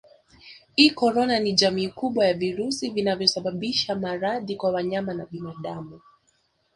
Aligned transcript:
ïCorona 0.85 1.35
ni 1.43 1.51
jamii 1.53 1.89
kubwa 1.99 2.25
ya 2.25 2.33
virusi 2.33 2.89
vinavyosababisha 2.89 3.95
maradhi 3.95 4.55
kwa 4.55 4.71
wanyama 4.71 5.13
na 5.13 5.25
binadamu 5.25 5.99